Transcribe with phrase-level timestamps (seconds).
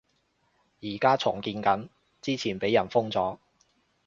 [0.81, 1.87] 而家重建緊，
[2.23, 3.37] 之前畀人封咗